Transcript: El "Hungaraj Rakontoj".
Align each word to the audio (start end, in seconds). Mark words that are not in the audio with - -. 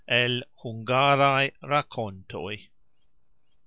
El 0.07 0.43
"Hungaraj 0.63 1.49
Rakontoj". 1.61 2.57